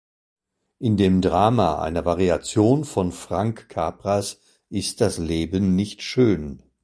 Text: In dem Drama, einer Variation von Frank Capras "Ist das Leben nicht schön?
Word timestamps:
In 0.79 0.97
dem 0.97 1.21
Drama, 1.21 1.79
einer 1.83 2.05
Variation 2.05 2.85
von 2.85 3.11
Frank 3.11 3.69
Capras 3.69 4.39
"Ist 4.67 4.99
das 4.99 5.19
Leben 5.19 5.75
nicht 5.75 6.01
schön? 6.01 6.63